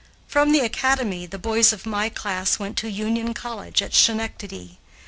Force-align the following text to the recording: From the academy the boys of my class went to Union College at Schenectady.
From 0.27 0.51
the 0.51 0.61
academy 0.61 1.27
the 1.27 1.37
boys 1.37 1.71
of 1.71 1.85
my 1.85 2.09
class 2.09 2.57
went 2.57 2.75
to 2.79 2.89
Union 2.89 3.35
College 3.35 3.83
at 3.83 3.93
Schenectady. 3.93 4.79